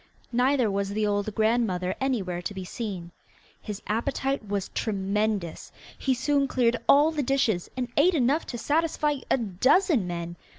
Neither 0.31 0.71
was 0.71 0.89
the 0.89 1.05
old 1.05 1.35
grandmother 1.35 1.93
anywhere 2.01 2.41
to 2.41 2.55
be 2.55 2.65
seen. 2.65 3.11
His 3.61 3.83
appetite 3.85 4.47
was 4.47 4.69
tremendous: 4.69 5.71
he 5.95 6.15
soon 6.15 6.47
cleared 6.47 6.77
all 6.89 7.11
the 7.11 7.21
dishes, 7.21 7.69
and 7.77 7.87
ate 7.95 8.15
enough 8.15 8.47
to 8.47 8.57
satisfy 8.57 9.17
a 9.29 9.37
dozen 9.37 10.07
men. 10.07 10.37